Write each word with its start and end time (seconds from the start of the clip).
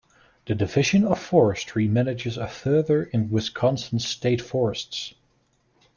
The 0.47 0.55
Division 0.55 1.05
of 1.05 1.19
Forestry 1.19 1.87
manages 1.87 2.35
a 2.35 2.47
further 2.47 3.03
in 3.03 3.29
Wisconsin's 3.29 4.03
state 4.07 4.41
forests. 4.41 5.13